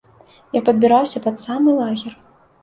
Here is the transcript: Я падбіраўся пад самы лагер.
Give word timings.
Я 0.55 0.61
падбіраўся 0.69 1.21
пад 1.27 1.35
самы 1.45 1.77
лагер. 1.81 2.19